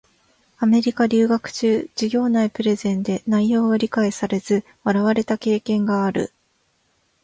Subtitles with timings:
[0.61, 6.33] 米国留学中、授業内プレゼンで内容が理解されず笑われた経験がある。